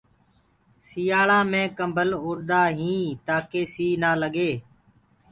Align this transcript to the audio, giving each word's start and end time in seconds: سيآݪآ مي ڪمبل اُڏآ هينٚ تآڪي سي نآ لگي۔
سيآݪآ 0.89 1.39
مي 1.51 1.63
ڪمبل 1.77 2.09
اُڏآ 2.25 2.61
هينٚ 2.79 3.09
تآڪي 3.27 3.63
سي 3.73 3.87
نآ 4.01 4.11
لگي۔ 4.21 4.51